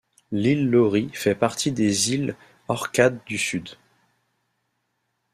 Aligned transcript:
L'île 0.31 0.67
Laurie 0.67 1.11
fait 1.13 1.35
partie 1.35 1.71
des 1.71 2.09
Îles 2.11 2.35
Orcades 2.69 3.19
du 3.27 3.37
Sud. 3.37 3.69